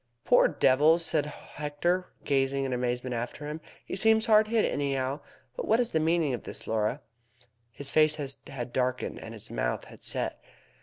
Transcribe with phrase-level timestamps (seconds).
[0.25, 3.61] "Poor devil!" said Hector, gazing in amazement after him.
[3.85, 5.19] "He seems hard hit anyhow.
[5.55, 7.01] But what is the meaning of all this, Laura?"
[7.71, 8.15] His face
[8.47, 10.41] had darkened, and his mouth had set.